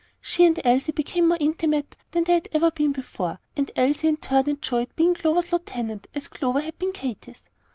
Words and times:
She 0.19 0.47
and 0.47 0.59
Elsie 0.65 0.93
became 0.93 1.27
more 1.27 1.37
intimate 1.39 1.95
than 2.09 2.23
they 2.23 2.33
had 2.33 2.49
ever 2.53 2.71
been 2.71 2.91
before; 2.91 3.39
and 3.55 3.69
Elsie 3.75 4.07
in 4.07 4.15
her 4.15 4.19
turn 4.41 4.49
enjoyed 4.55 4.89
being 4.95 5.13
Clover's 5.13 5.53
lieutenant 5.53 6.07
as 6.15 6.27
Clover 6.27 6.61
had 6.61 6.79
been 6.79 6.91
Katy's. 6.91 7.51